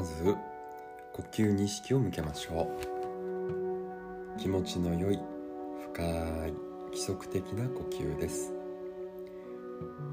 [0.00, 0.34] まず
[1.12, 2.70] 呼吸に意識を向けましょ
[4.34, 4.40] う。
[4.40, 5.18] 気持ちの良い
[5.92, 6.54] 深い
[6.86, 8.50] 規則的な呼吸です。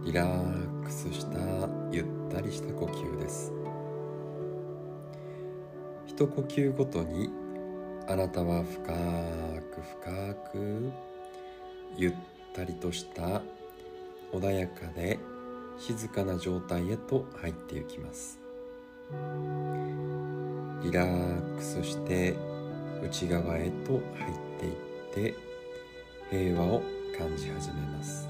[0.04, 1.40] リラックスした
[1.90, 3.54] ゆったりした呼吸です。
[6.06, 7.30] 一呼吸ごとに
[8.10, 8.92] あなたは深
[9.74, 10.92] く深く
[11.96, 12.14] ゆっ
[12.54, 13.42] たりとした
[14.34, 15.18] 穏やかで
[15.78, 18.47] 静かな状態へと入っていきます。
[19.12, 22.36] リラックスして
[23.02, 24.02] 内側へと入っ
[24.60, 25.36] ていって
[26.30, 26.82] 平和を
[27.18, 28.28] 感じ始めます。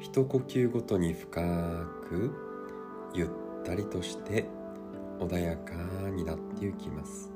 [0.00, 1.40] 一呼吸ごとに深
[2.08, 2.32] く
[3.14, 3.28] ゆっ
[3.64, 4.46] たりとして
[5.20, 5.74] 穏やか
[6.10, 7.30] になっていきます。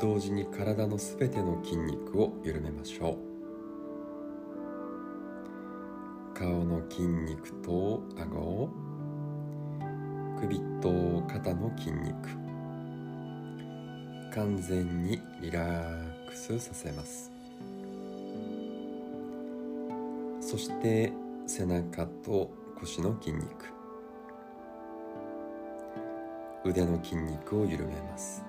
[0.00, 3.29] 同時に体のすべての筋肉を緩めましょう。
[6.40, 8.70] 顔の筋肉と顎
[10.40, 12.14] 首と肩の筋肉。
[14.34, 17.30] 完全にリラックスさせます。
[20.40, 21.12] そして
[21.46, 23.46] 背中と腰の筋肉。
[26.64, 28.42] 腕の筋肉を緩めます。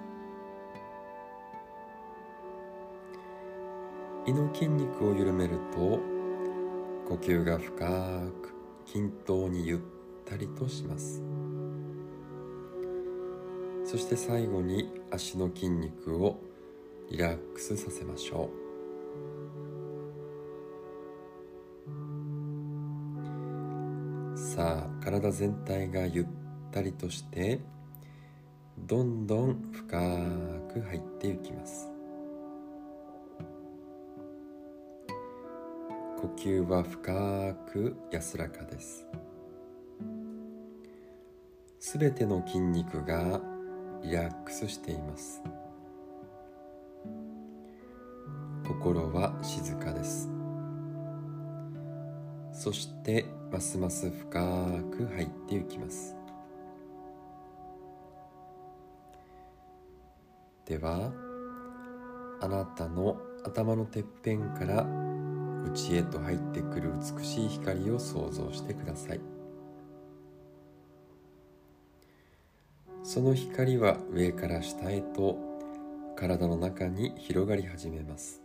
[4.25, 6.10] 胃の筋肉を緩めると
[7.11, 7.85] 呼吸が深
[8.41, 8.53] く
[8.85, 9.79] 均等にゆっ
[10.23, 11.21] たりとします。
[13.83, 16.39] そして最後に足の筋肉を
[17.09, 18.49] リラックスさせましょ
[24.33, 24.37] う。
[24.37, 26.25] さあ体全体がゆっ
[26.71, 27.59] たりとして
[28.77, 29.99] どんどん深
[30.73, 31.91] く入っていきます。
[36.38, 39.06] 吸は深く安らかです。
[41.80, 43.42] すべての筋肉が
[44.03, 45.42] リラックスしています。
[48.68, 50.30] 心は静かです。
[52.53, 54.40] そしてますます深
[54.92, 56.16] く入っていきます。
[60.66, 61.12] では
[62.40, 65.10] あなたの頭のてっぺんから
[65.66, 69.22] 内へと入ってくる美しい光を想像してください。
[73.03, 75.38] その光は上から下へと
[76.16, 78.41] 体の中に広がり始めます。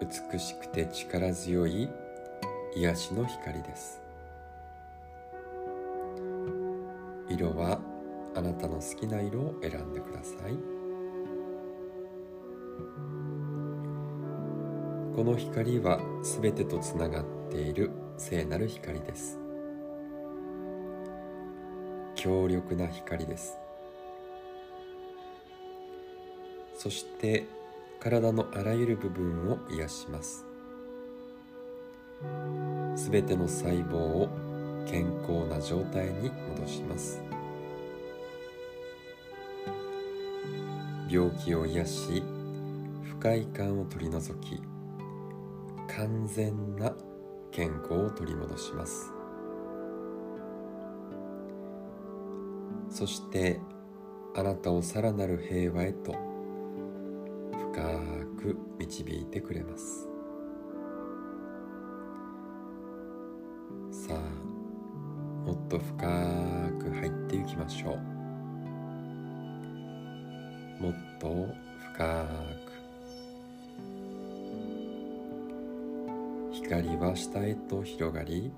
[0.00, 1.88] 美しくて力強い
[2.76, 4.00] 癒しの光です。
[7.28, 7.78] 色は
[8.34, 10.77] あなたの好きな色を選んでください。
[15.18, 19.36] この光はすべてとつながっている聖なる光です。
[22.14, 23.58] 強力な光です。
[26.76, 27.48] そして
[27.98, 30.46] 体のあらゆる部分を癒します。
[32.94, 34.28] すべての細胞を
[34.86, 37.20] 健康な状態に戻します。
[41.10, 42.22] 病気を癒し
[43.02, 44.67] 不快感を取り除き
[45.98, 46.94] 完全な
[47.50, 49.12] 健康を取り戻します。
[52.88, 53.58] そして
[54.36, 56.12] あなたをさらなる平和へと
[57.72, 57.82] 深
[58.40, 60.08] く導いてくれます。
[63.90, 64.18] さあ
[65.44, 65.96] もっと深
[66.78, 67.96] く入っていきましょう。
[70.80, 71.48] もっと
[71.92, 72.57] 深く
[76.68, 78.52] 光は下へと広がり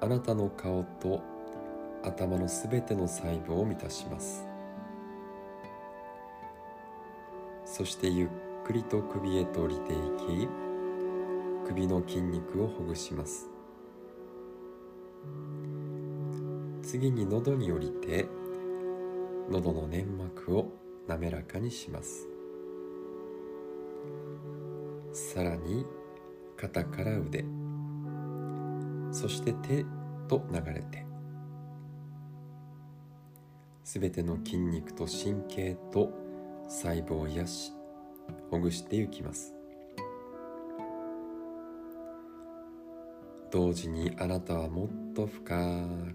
[0.00, 1.22] あなたの顔と
[2.02, 4.44] 頭のすべての細胞を満たします。
[7.64, 8.28] そしてゆっ
[8.64, 10.48] くりと首へと降りていき
[11.68, 13.48] 首の筋肉をほぐします。
[16.82, 18.26] 次に喉に降りて
[19.48, 20.72] 喉の粘膜を
[21.06, 22.26] 滑らかにします。
[25.12, 25.86] さらに
[26.60, 27.42] 肩から腕。
[29.12, 29.86] そして手
[30.28, 31.06] と流れて。
[33.82, 36.12] すべての筋肉と神経と
[36.68, 37.72] 細胞を癒し
[38.50, 39.54] ほぐしていきます。
[43.50, 45.56] 同時にあなたはもっと深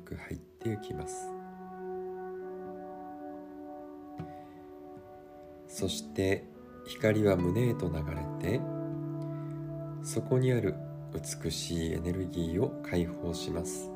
[0.06, 1.27] く入っていきます。
[5.68, 6.45] そして
[6.86, 7.95] 光は胸へと流
[8.41, 8.75] れて
[10.06, 10.75] そこにある
[11.12, 13.92] 美しいエネルギーを解放します。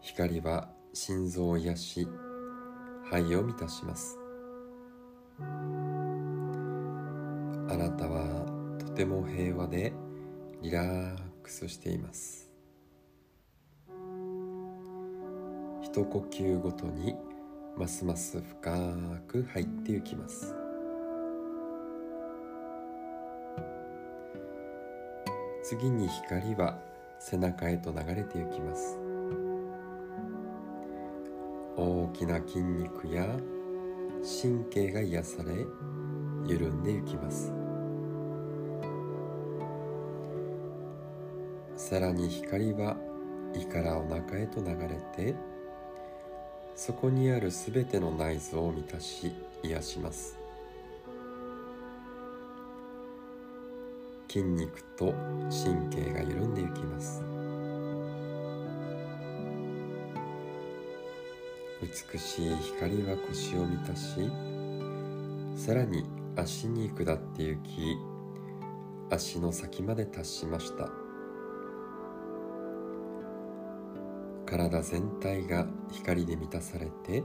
[0.00, 2.08] 光は心臓を癒し
[3.04, 4.18] 肺を満たします。
[7.68, 8.46] あなたは
[8.78, 9.92] とても平和で
[10.62, 12.50] リラックスしています。
[15.82, 17.14] 一呼吸ごとに
[17.76, 18.72] ますます深
[19.28, 20.61] く入っていきます。
[25.72, 26.78] 次に光は
[27.18, 28.98] 背中へと流れていきます。
[31.78, 33.26] 大きな筋肉や
[34.42, 35.64] 神経が癒され
[36.46, 37.54] 緩んでいきます。
[41.78, 42.98] さらに光は
[43.54, 45.34] 胃からお腹へと流れて
[46.76, 49.32] そこにあるすべての内臓を満たし
[49.62, 50.41] 癒します。
[54.32, 55.12] 筋肉と
[55.50, 57.22] 神経が緩んでいきます。
[61.82, 64.30] 美しい光は腰を満たし
[65.54, 67.98] さらに足に下って行き
[69.10, 70.88] 足の先まで達しました。
[74.46, 77.22] 体全体が光で満たされて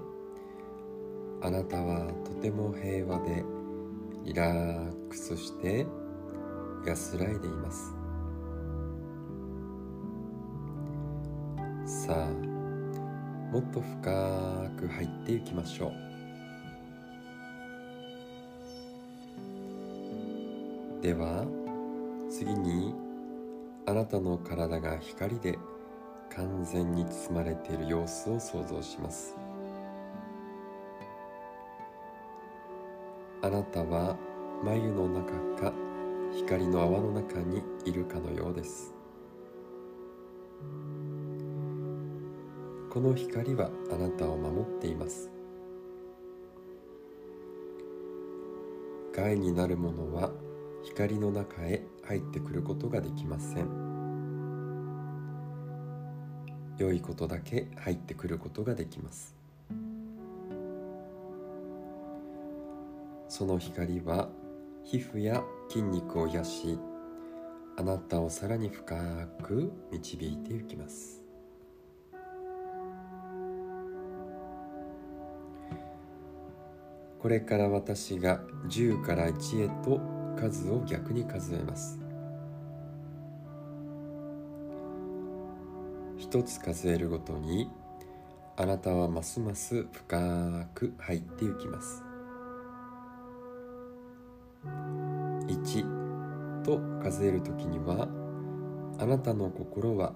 [1.42, 3.46] あなたはとても平和で
[4.26, 5.88] リラックスして
[6.88, 7.94] 安らいでいます。
[11.86, 12.28] さあ
[13.52, 15.92] もっと深く入っていきましょう。
[21.02, 21.46] では
[22.30, 22.96] 次に
[23.86, 25.60] あなたの体が光で
[26.30, 29.36] 完全に包まれている様子を想像します。
[33.42, 34.16] あなたは
[34.64, 35.74] 眉の中か
[36.38, 38.94] 光の泡の中にいるかのようです。
[42.92, 45.32] この光はあなたを守っています。
[49.12, 50.32] 害になるものは
[50.84, 53.68] 光の中へ入ってくることができません。
[56.78, 59.36] 良いことだけ入ってくることができます。
[63.28, 64.30] その光は
[64.84, 66.80] 皮膚や筋肉を癒し
[67.78, 68.96] あなたをさらに深
[69.44, 71.24] く導いていきます。
[77.20, 80.00] これから私が10から1へと
[80.40, 82.00] 数を逆に数えます。
[86.18, 87.70] 一つ数えるごとに
[88.56, 92.07] あなたはますます深く入っていきます。
[95.48, 98.08] 1と数える時には
[99.00, 100.14] あなたの心は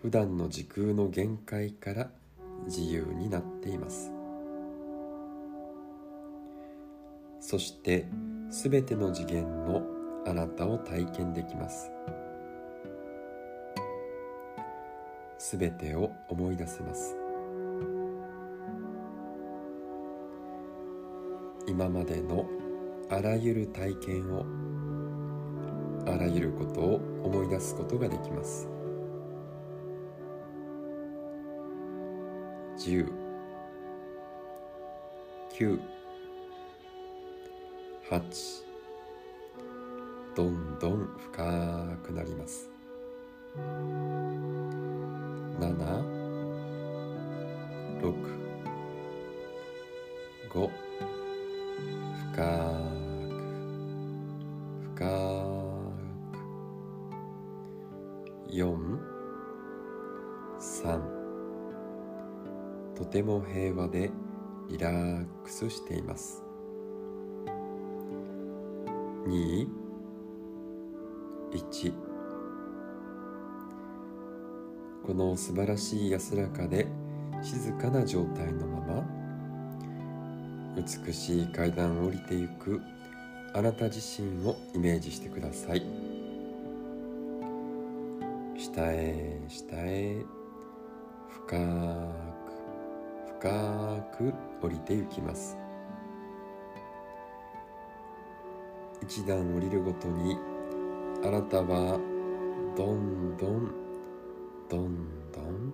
[0.00, 2.10] 普段の時空の限界から
[2.66, 4.12] 自由になっています。
[7.40, 8.06] そして
[8.50, 9.82] すべての次元の
[10.26, 11.90] あなたを体験できます。
[15.38, 17.16] すべてを思い出せます。
[21.66, 22.46] 今までの
[23.10, 24.46] あらゆる体験を
[26.06, 26.94] あらゆることを
[27.24, 28.68] 思い出すことができます。
[32.78, 33.12] 10
[35.52, 35.78] 9
[38.10, 38.64] 8
[40.34, 42.70] どんどん深くなります。
[45.60, 45.76] 7
[48.00, 48.14] 6
[50.50, 50.70] 5
[52.32, 52.91] 深く
[55.02, 55.92] く
[58.50, 58.76] 4
[60.58, 61.00] 3
[62.94, 64.10] とても平和で
[64.68, 66.44] リラックスしています。
[69.26, 69.66] 2
[71.52, 71.92] 1
[75.04, 76.86] この素晴らしい安らかで
[77.42, 79.04] 静かな状態のまま
[80.76, 82.80] 美しい階段を降りていく
[83.54, 85.82] あなた自身をイメージしてください。
[88.56, 90.24] 下へ下へ。
[91.28, 92.52] 深く
[93.40, 94.32] 深く
[94.62, 95.58] 降りていきます。
[99.02, 100.38] 一段降りるごとに
[101.24, 101.98] あなたは
[102.76, 103.70] どんどん
[104.68, 104.96] どん
[105.32, 105.72] どん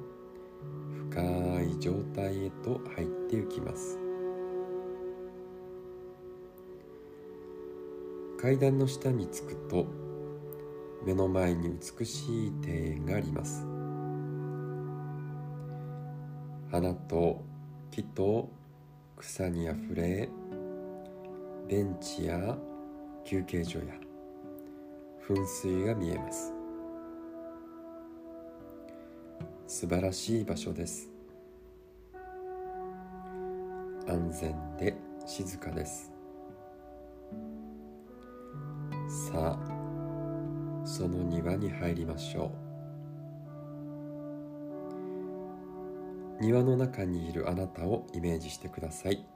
[1.10, 4.07] 深い状態へと入っていきます。
[8.40, 9.86] 階段の下に着くと
[11.04, 13.66] 目の前に美しい庭園があります。
[16.70, 17.44] 花と
[17.90, 18.48] 木と
[19.16, 20.28] 草にあふれ
[21.66, 22.56] ベンチや
[23.24, 23.86] 休憩所や
[25.26, 26.52] 噴水が見えます。
[29.66, 31.10] 素晴らしい場所です。
[34.06, 36.17] 安全で静かです。
[39.08, 39.58] さあ
[40.84, 42.52] その庭に入りましょ
[46.40, 46.42] う。
[46.42, 49.26] 庭の中にいるあなたをイメージしてください。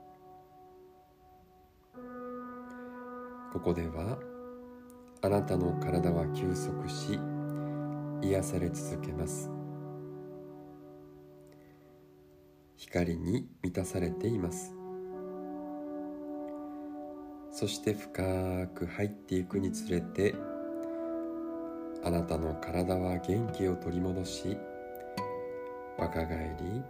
[3.51, 4.19] ここでは
[5.21, 7.19] あなたの体は休息し
[8.21, 9.51] 癒され続けます。
[12.77, 14.82] 光に満たされています。
[17.53, 20.33] そして深く入っていくにつれて
[22.03, 24.57] あなたの体は元気を取り戻し
[25.99, 26.81] 若返り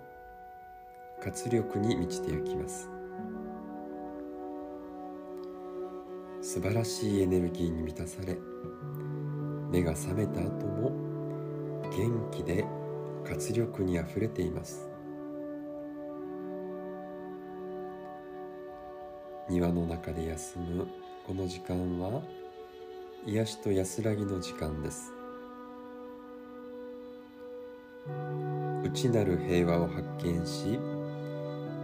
[1.22, 2.90] 活力に満ちていきます。
[6.42, 8.38] 素晴らしいエネルギーに満たされ
[9.70, 10.92] 目が覚めた後も
[11.92, 12.66] 元気で
[13.26, 14.93] 活力にあふれています。
[19.50, 20.88] 庭の中で休む。
[21.28, 22.22] この時間は
[23.26, 25.12] 癒しと安らぎの時間です。
[28.84, 30.78] 内なる平和を発見し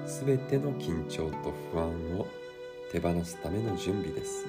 [0.06, 1.88] すべての緊張と不安
[2.20, 2.28] を
[2.92, 4.46] 手放すための準備です。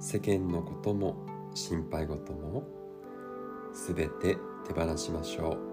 [0.00, 1.16] 世間のことも
[1.54, 2.62] 心配事も
[3.74, 4.36] すべて
[4.66, 5.67] 手放しましょう。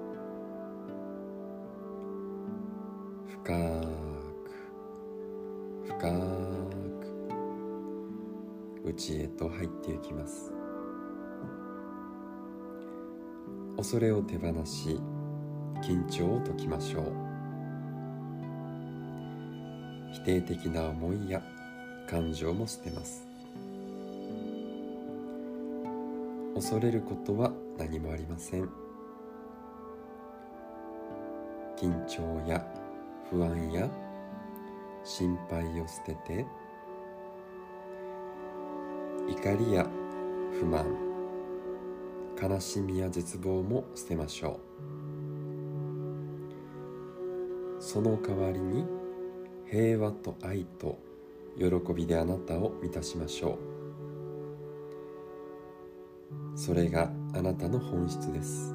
[6.12, 6.20] 深
[8.84, 10.52] く内へと入っていきます。
[13.78, 15.00] 恐れを手放し
[15.82, 17.06] 緊張を解きましょう。
[20.14, 21.42] 否定的な思いや
[22.08, 23.28] 感情も捨てます。
[26.54, 28.70] 恐れることは何もありません。
[31.76, 32.66] 緊張や
[33.30, 33.90] 不安や
[35.06, 36.46] 心配を捨てて
[39.30, 39.88] 怒りや
[40.60, 40.86] 不満
[42.42, 44.60] 悲しみや絶望も捨てましょ
[47.80, 47.82] う。
[47.82, 48.84] その代わりに
[49.70, 50.98] 平和と愛と
[51.58, 53.60] 喜びであなたを満たしましょ
[56.56, 56.58] う。
[56.58, 58.74] それがあなたの本質です。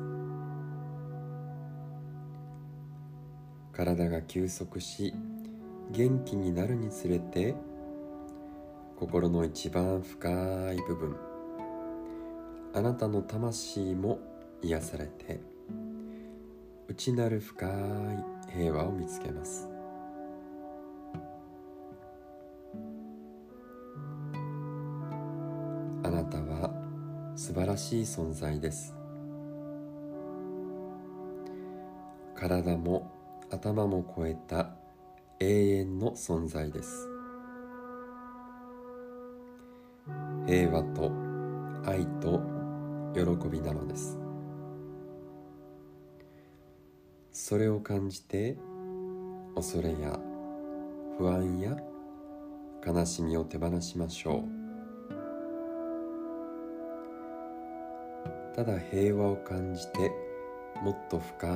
[3.73, 5.13] 体が休息し
[5.93, 7.55] 元気になるにつれて
[8.97, 10.29] 心の一番深
[10.73, 11.17] い部分
[12.73, 14.21] あなたの魂も
[14.63, 15.41] 癒されて
[16.87, 17.71] 内なる深い
[18.53, 19.69] 平和を見つけます。
[26.03, 26.71] あなたは
[27.37, 28.95] 素晴らしい存在です。
[32.35, 33.11] 体も
[33.51, 34.80] 頭も超えた
[35.43, 37.09] 永遠の存在です。
[40.47, 41.11] 平和と
[41.87, 42.43] 愛と
[43.15, 44.19] 喜びなのです。
[47.33, 48.59] それを感じて
[49.55, 50.21] 恐れや
[51.17, 51.75] 不安や
[52.87, 54.45] 悲しみを手放しましょ
[58.53, 58.55] う。
[58.55, 60.11] ただ平和を感じて
[60.83, 61.49] もっと深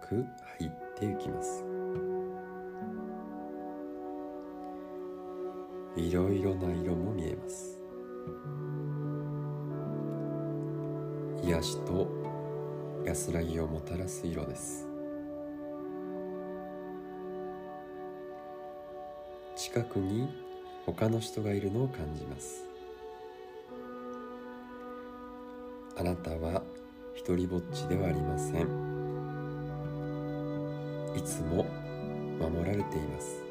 [0.00, 0.24] く
[0.58, 1.75] 入っていきます。
[5.96, 7.80] いろいろな色も見えます。
[11.42, 12.06] 癒しと
[13.04, 14.86] 安らぎをもたらす色です。
[19.56, 20.28] 近くに
[20.84, 22.64] 他の人がいるのを感じます。
[25.96, 26.62] あなたは
[27.14, 28.86] 一りぼっちではありません。
[31.16, 31.64] いつも
[32.38, 33.45] 守られています。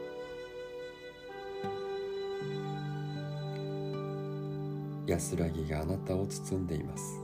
[5.08, 7.22] 安らぎがあなたを包んでいます。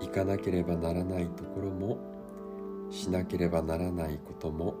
[0.00, 1.98] 行かなければならないところも
[2.90, 4.74] しなければならないことも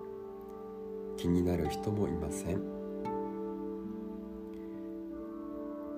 [1.16, 2.62] 気になる人もいません。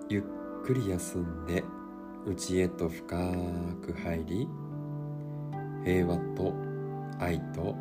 [0.08, 0.22] ゆっ
[0.64, 1.64] くり休んで
[2.26, 3.16] 内へと深
[3.80, 4.48] く入り
[5.84, 6.52] 平和と
[7.18, 7.74] 愛と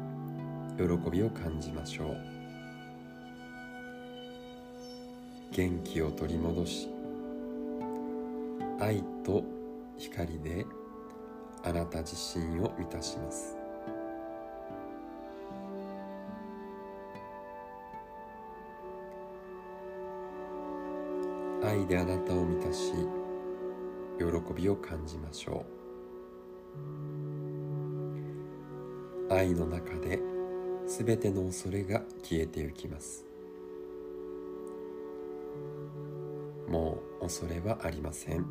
[0.78, 2.41] 喜びを感じましょう。
[5.52, 6.88] 元気を取り戻し
[8.80, 9.44] 愛と
[9.98, 10.66] 光で
[11.64, 13.58] あなた自身を満たします。
[21.64, 22.94] 愛であなたを満たし
[24.18, 25.66] 喜びを感じましょ
[29.30, 29.34] う。
[29.34, 30.20] 愛の中で
[30.88, 33.31] すべての恐れが消えてゆきます。
[36.72, 38.46] もう恐れはありません。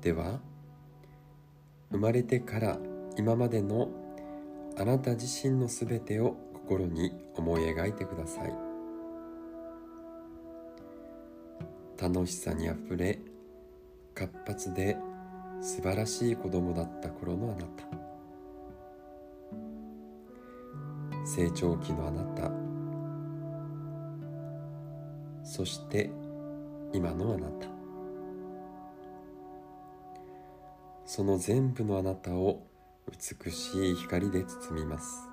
[0.00, 0.38] では
[1.90, 2.78] 生まれてから
[3.16, 3.90] 今までの
[4.78, 8.54] あなた自身のすべてを心に思い描いてください。
[12.00, 13.18] 楽しさにあふれ
[14.14, 14.96] 活発で
[15.60, 17.88] 素晴らしい子供だった頃のあなた。
[21.26, 22.67] 成長期のあなた。
[25.48, 26.10] そして
[26.92, 27.66] 今のあなた。
[31.06, 32.66] その全部のあなたを
[33.10, 35.26] 美しい光で包みます。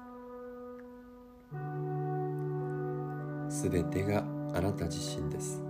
[3.50, 4.19] すべてが
[4.53, 5.62] あなた自身です。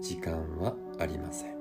[0.00, 1.56] 時間はありません。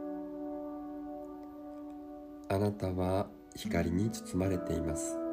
[2.49, 5.24] あなたは光に包まれています。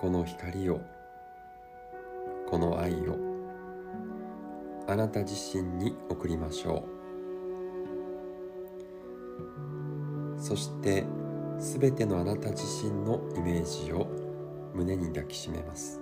[0.00, 0.80] この光を
[2.48, 3.16] この愛を
[4.86, 6.84] あなた自身に送りましょ
[10.36, 10.40] う。
[10.40, 11.04] そして
[11.58, 14.06] すべてのあなた自身のイメージを
[14.72, 16.00] 胸に抱きしめます。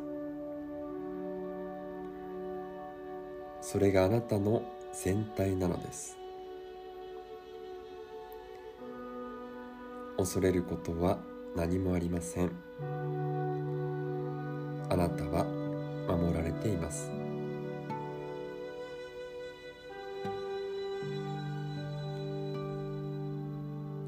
[3.63, 6.19] それがあなたの全体なのです。
[10.19, 11.19] 恐れることは
[11.57, 13.46] 何もありません。
[14.88, 15.44] あなたは
[16.09, 17.11] 守られています。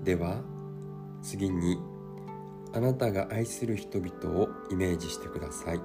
[0.05, 0.41] では
[1.23, 1.79] 次に
[2.73, 5.81] あなたが愛する人々をイメージしてください。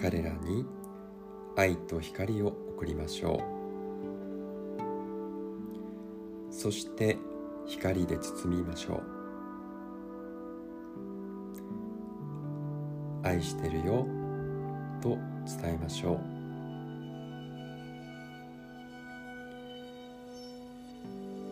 [0.00, 0.66] 彼らに
[1.56, 3.40] 愛と光を送りましょ
[6.50, 6.52] う。
[6.52, 7.16] そして
[7.64, 9.13] 光で包みましょう。
[13.24, 14.06] 愛してるよ
[15.00, 15.18] と
[15.62, 16.20] 伝えましょう。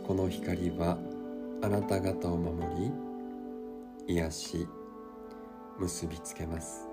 [0.07, 0.99] この光は
[1.63, 2.93] あなた方を守り
[4.15, 4.69] 癒し
[5.79, 6.87] 結びつけます。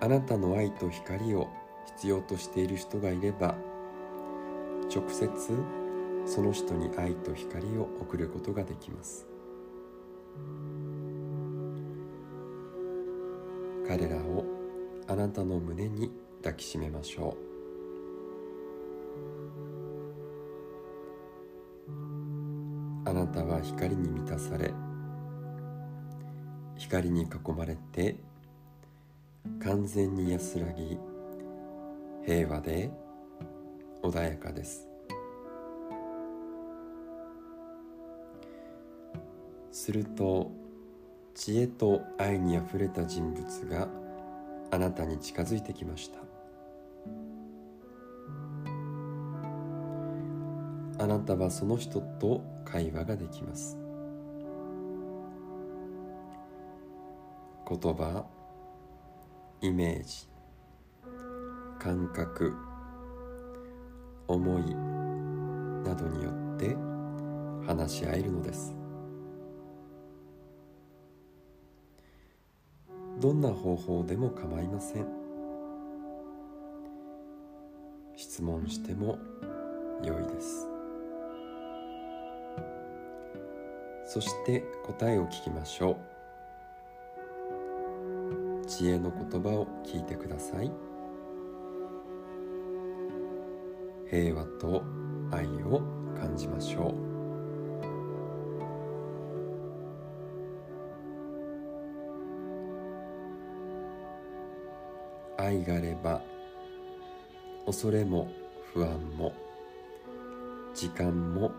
[0.00, 1.48] あなたの愛と光を
[1.96, 3.54] 必要としている人がいれば
[4.94, 5.30] 直接
[6.26, 9.26] その人に愛と光を送ることができます。
[13.86, 14.44] 彼らを
[15.08, 16.10] あなたの胸に
[16.42, 17.52] 抱きしめましょう。
[23.04, 24.72] あなたは光に満たされ
[26.76, 28.16] 光に囲まれて
[29.62, 30.98] 完全に安らぎ
[32.24, 32.90] 平和で
[34.02, 34.88] 穏やかです。
[39.72, 40.52] すると
[41.34, 43.88] 知恵と愛にあふれた人物が
[44.70, 46.18] あなたに近づいてきました。
[51.02, 53.78] あなたはその人と会話ができます。
[57.68, 58.26] 言葉
[59.62, 60.28] イメージ
[61.78, 62.54] 感覚
[64.28, 64.74] 思い
[65.84, 66.76] などによって
[67.66, 68.81] 話し合えるのです。
[73.22, 75.06] どんな方法でも構いません。
[78.16, 79.16] 質問しても
[80.02, 80.66] 良いです。
[84.06, 85.96] そして答えを聞きましょ
[88.64, 88.66] う。
[88.66, 90.72] 知恵の言葉を聞いてください。
[94.10, 94.82] 平和と
[95.30, 95.80] 愛を
[96.20, 97.11] 感じましょう。
[105.42, 106.22] 愛があれば
[107.66, 108.30] 恐れも
[108.72, 109.34] 不安も
[110.72, 111.50] 時間も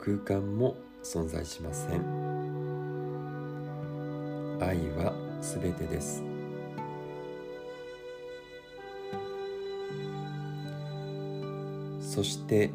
[0.00, 2.00] 空間も存在しません。
[4.58, 5.12] 愛は
[5.42, 6.24] すべてです。
[12.00, 12.70] そして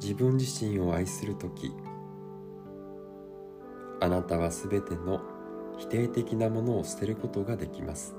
[0.00, 1.72] 自分自身を愛する時
[4.00, 5.20] あなたはすべての
[5.76, 8.14] 否定的なものを捨てることができます。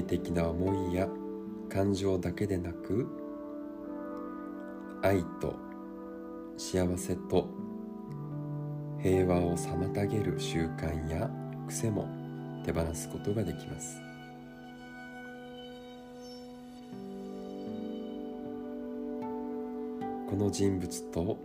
[0.00, 1.08] 定的な思いや
[1.68, 3.06] 感情だけでなく
[5.02, 5.56] 愛と
[6.56, 7.48] 幸せと
[9.02, 11.28] 平和を妨げる習慣や
[11.66, 12.08] 癖も
[12.64, 14.00] 手放すことができます。
[20.30, 21.36] この人物と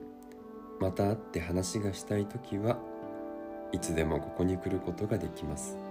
[0.79, 2.77] また会って話がしたい時は
[3.73, 5.86] いつでもここに来ることができます。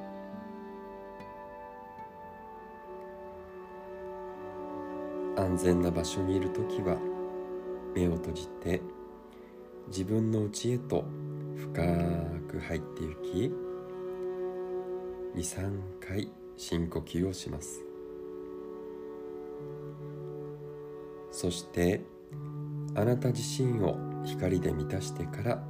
[5.37, 6.97] 安全な場所にいる時は
[7.95, 8.81] 目を閉じて
[9.89, 11.05] 自分の内へと
[11.57, 11.73] 深
[12.49, 13.53] く入っていき
[15.37, 17.85] 23回深呼吸をします。
[21.31, 22.03] そして
[22.95, 25.63] あなた自身を光で満たしてから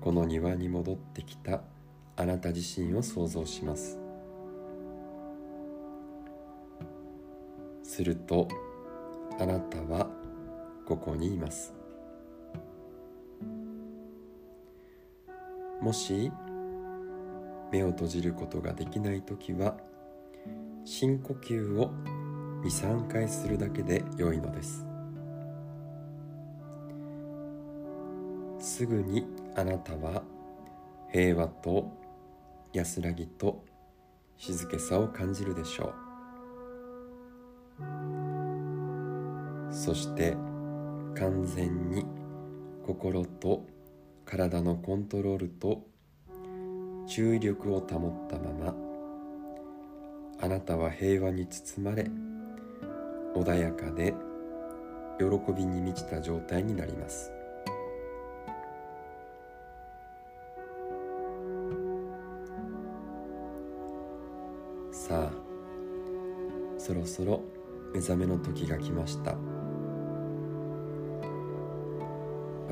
[0.00, 1.62] この庭に戻ってきた
[2.16, 4.01] あなた自身を想像します。
[7.92, 8.48] すると
[9.38, 10.08] あなたは
[10.86, 11.74] ここにいます。
[15.78, 16.32] もし
[17.70, 19.76] 目を閉じることができない時は
[20.86, 21.90] 深呼吸を
[22.64, 24.86] 23回するだけで良いのです。
[28.58, 30.22] すぐにあなたは
[31.10, 31.92] 平和と
[32.72, 33.62] 安らぎと
[34.38, 36.01] 静けさを感じるでしょう。
[39.84, 40.36] そして
[41.18, 42.06] 完全に
[42.86, 43.66] 心と
[44.24, 45.82] 体のコントロールと
[47.08, 48.76] 注意力を保ったまま
[50.40, 52.08] あなたは平和に包まれ
[53.34, 54.14] 穏やかで
[55.18, 57.32] 喜びに満ちた状態になります。
[64.92, 65.32] さあ
[66.78, 67.42] そろそろ
[67.92, 69.51] 目覚めの時が来ました。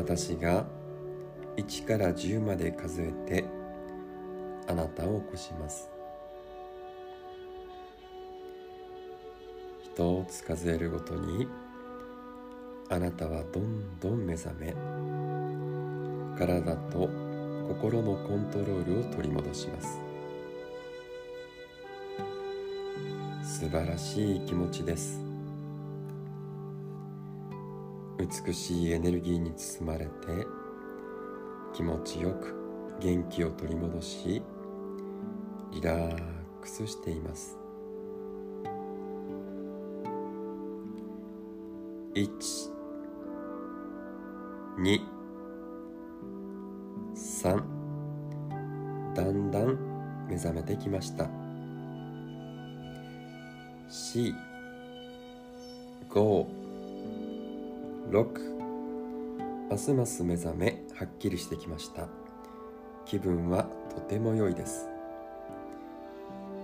[0.00, 0.64] 私が
[1.58, 3.44] 1から10まで数えて
[4.66, 5.90] あなたを起こします。
[9.84, 11.46] 一つ数えるごとに
[12.88, 14.74] あなたはどんどん目覚め
[16.38, 17.10] 体と
[17.68, 20.00] 心のコントロールを取り戻します。
[23.60, 25.29] 素晴らしい気持ちです。
[28.20, 30.11] 美しいエネルギーに包まれて
[31.72, 32.54] 気持ちよく
[33.00, 34.42] 元気を取り戻し
[35.72, 36.22] リラッ
[36.61, 37.56] クスしています。
[42.14, 42.28] 1
[44.80, 45.00] 2
[47.14, 47.62] 3
[49.14, 51.24] だんだん目覚めてきました。
[53.88, 54.35] 4
[56.11, 56.60] 5
[58.11, 62.09] 6ますます目覚めはっきりしてきました。
[63.07, 64.88] 気分はとても良いです。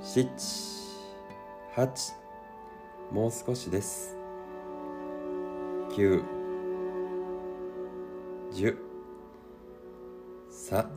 [0.03, 2.13] 78
[3.13, 4.17] もう少しです。
[5.91, 6.25] 9
[8.53, 8.77] 10
[10.51, 10.81] さ。
[10.81, 10.91] あ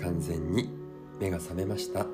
[0.00, 0.70] 完全に
[1.18, 2.06] 目が覚めました。